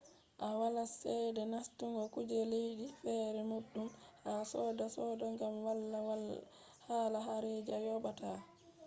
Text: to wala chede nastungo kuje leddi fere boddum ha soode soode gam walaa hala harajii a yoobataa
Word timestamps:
to 0.37 0.47
wala 0.61 0.83
chede 0.99 1.43
nastungo 1.53 2.03
kuje 2.13 2.39
leddi 2.51 2.87
fere 3.01 3.39
boddum 3.49 3.87
ha 4.23 4.33
soode 4.51 4.85
soode 4.95 5.25
gam 5.39 5.55
walaa 5.65 6.45
hala 6.87 7.19
harajii 7.27 7.75
a 7.79 7.85
yoobataa 7.87 8.39